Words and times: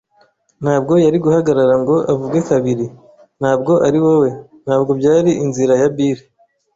ntabwo 0.63 0.93
yari 1.05 1.17
guhagarara 1.25 1.75
ngo 1.81 1.95
avugwe 2.11 2.39
kabiri- 2.49 2.85
ntabwo 3.41 3.73
ari 3.87 3.99
wowe. 4.05 4.29
Ntabwo 4.65 4.91
byari 4.99 5.31
inzira 5.45 5.73
ya 5.81 5.89
Bill, 5.95 6.19